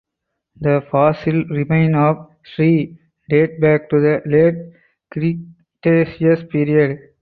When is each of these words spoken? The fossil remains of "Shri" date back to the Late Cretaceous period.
The 0.59 0.83
fossil 0.89 1.43
remains 1.51 1.93
of 1.95 2.27
"Shri" 2.41 2.97
date 3.29 3.59
back 3.61 3.87
to 3.91 3.99
the 3.99 4.23
Late 4.25 4.73
Cretaceous 5.11 6.41
period. 6.49 6.99